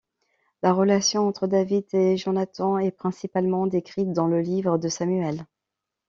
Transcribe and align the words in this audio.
La 0.63 0.73
relation 0.73 1.27
entre 1.27 1.45
David 1.45 1.85
et 1.93 2.17
Jonathan 2.17 2.79
est 2.79 2.89
principalement 2.89 3.67
décrite 3.67 4.13
dans 4.13 4.25
le 4.25 4.41
Livre 4.41 4.79
de 4.79 4.89
Samuel. 4.89 5.45